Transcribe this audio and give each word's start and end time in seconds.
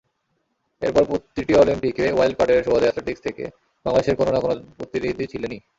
এরপর 0.81 1.03
প্রতিটি 1.09 1.53
অলিম্পিকে 1.55 2.05
ওয়াইল্ড 2.11 2.35
কার্ডের 2.37 2.65
সুবাদে 2.65 2.87
অ্যাথলেটিকস 2.87 3.25
থেকে 3.27 3.43
বাংলাদেশের 3.85 4.17
কোনো-না-কোনো 4.19 4.53
প্রতিনিধি 4.77 5.25
ছিলেনই। 5.33 5.59